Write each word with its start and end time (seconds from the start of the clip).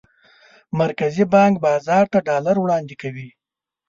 مرکزي 0.79 1.23
بانک 1.33 1.53
بازار 1.65 2.05
ته 2.13 2.19
ډالر 2.27 2.55
وړاندې 2.59 2.95
کوي. 3.01 3.29